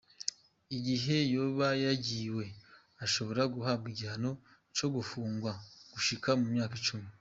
[0.75, 2.45] Igihe yoba yagiwe,
[3.05, 4.31] ashobora guhabwa igihano
[4.77, 5.51] co gupfungwa
[5.93, 7.09] gushika ku myaka cumi.